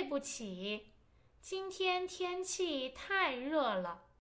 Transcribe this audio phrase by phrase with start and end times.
[0.00, 0.94] 对不起
[1.42, 4.04] 今天天气太热了。